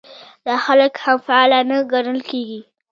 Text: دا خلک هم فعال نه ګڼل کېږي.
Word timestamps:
دا 0.45 0.55
خلک 0.65 0.93
هم 1.03 1.17
فعال 1.27 1.51
نه 1.69 1.77
ګڼل 1.91 2.19
کېږي. 2.29 2.59